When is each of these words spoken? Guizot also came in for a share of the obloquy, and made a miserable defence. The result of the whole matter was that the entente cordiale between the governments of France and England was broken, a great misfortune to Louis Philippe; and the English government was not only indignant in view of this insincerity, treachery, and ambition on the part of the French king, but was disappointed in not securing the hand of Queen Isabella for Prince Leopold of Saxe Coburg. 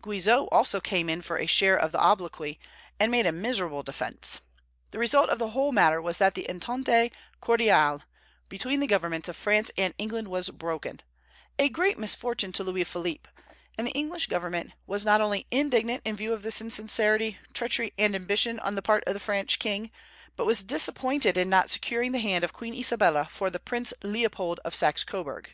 Guizot 0.00 0.46
also 0.52 0.80
came 0.80 1.08
in 1.10 1.22
for 1.22 1.38
a 1.38 1.46
share 1.46 1.76
of 1.76 1.90
the 1.90 1.98
obloquy, 1.98 2.60
and 3.00 3.10
made 3.10 3.26
a 3.26 3.32
miserable 3.32 3.82
defence. 3.82 4.38
The 4.92 5.00
result 5.00 5.28
of 5.28 5.40
the 5.40 5.48
whole 5.48 5.72
matter 5.72 6.00
was 6.00 6.18
that 6.18 6.34
the 6.34 6.48
entente 6.48 7.10
cordiale 7.40 8.02
between 8.48 8.78
the 8.78 8.86
governments 8.86 9.28
of 9.28 9.34
France 9.36 9.72
and 9.76 9.92
England 9.98 10.28
was 10.28 10.50
broken, 10.50 11.00
a 11.58 11.68
great 11.68 11.98
misfortune 11.98 12.52
to 12.52 12.62
Louis 12.62 12.84
Philippe; 12.84 13.28
and 13.76 13.88
the 13.88 13.92
English 13.92 14.28
government 14.28 14.70
was 14.86 15.04
not 15.04 15.20
only 15.20 15.48
indignant 15.50 16.02
in 16.04 16.14
view 16.14 16.32
of 16.32 16.44
this 16.44 16.60
insincerity, 16.60 17.38
treachery, 17.52 17.92
and 17.98 18.14
ambition 18.14 18.60
on 18.60 18.76
the 18.76 18.82
part 18.82 19.02
of 19.08 19.14
the 19.14 19.18
French 19.18 19.58
king, 19.58 19.90
but 20.36 20.46
was 20.46 20.62
disappointed 20.62 21.36
in 21.36 21.50
not 21.50 21.68
securing 21.68 22.12
the 22.12 22.20
hand 22.20 22.44
of 22.44 22.52
Queen 22.52 22.72
Isabella 22.72 23.26
for 23.28 23.50
Prince 23.50 23.92
Leopold 24.04 24.60
of 24.64 24.76
Saxe 24.76 25.02
Coburg. 25.02 25.50